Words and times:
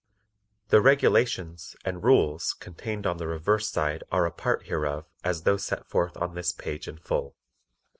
The 0.69 0.81
REGULATIONS 0.81 1.75
and 1.85 2.03
RULES 2.03 2.53
contained 2.53 3.05
on 3.05 3.17
the 3.17 3.27
reverse 3.27 3.69
side 3.69 4.03
are 4.11 4.25
a 4.25 4.31
part 4.31 4.63
hereof 4.65 5.05
as 5.23 5.43
though 5.43 5.57
set 5.57 5.85
forth 5.85 6.17
on 6.17 6.33
this 6.33 6.51
page 6.51 6.87
in 6.87 6.97
full. 6.97 7.35